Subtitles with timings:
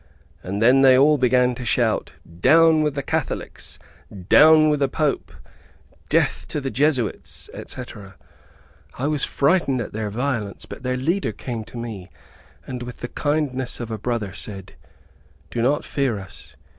[0.41, 3.77] And then they all began to shout, "Down with the Catholics!
[4.29, 5.31] Down with the Pope!
[6.09, 7.51] Death to the Jesuits!
[7.53, 8.15] etc."
[8.97, 12.09] I was frightened at their violence, but their leader came to me,
[12.65, 14.73] and with the kindness of a brother, said,
[15.51, 16.55] "Do not fear us.